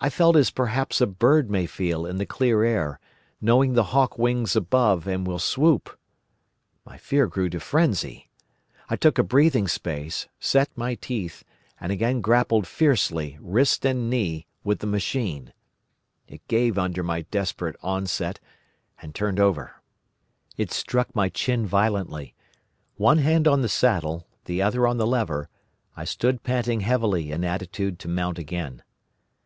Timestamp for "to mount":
27.98-28.38